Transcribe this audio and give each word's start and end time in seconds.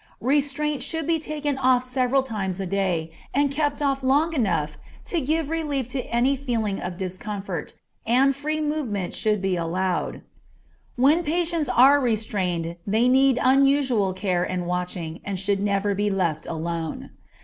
Restraint 0.19 0.81
should 0.81 1.05
be 1.05 1.19
taken 1.19 1.59
off 1.59 1.83
several 1.83 2.23
times 2.23 2.59
a 2.59 2.65
day, 2.65 3.11
and 3.35 3.51
kept 3.51 3.83
off 3.83 4.01
long 4.01 4.33
enough 4.33 4.79
to 5.05 5.21
give 5.21 5.51
relief 5.51 5.87
to 5.89 6.01
any 6.05 6.35
feeling 6.35 6.79
of 6.81 6.97
discomfort, 6.97 7.75
and 8.07 8.35
free 8.35 8.59
movement 8.61 9.13
should 9.13 9.43
be 9.43 9.55
allowed. 9.55 10.23
When 10.95 11.23
patients 11.23 11.69
are 11.69 11.99
restrained 12.01 12.77
they 12.87 13.07
need 13.07 13.37
unusual 13.39 14.13
care 14.13 14.43
and 14.43 14.65
watching, 14.65 15.21
and 15.23 15.37
should 15.37 15.59
never 15.59 15.93
be 15.93 16.09
left 16.09 16.47
alone. 16.47 17.11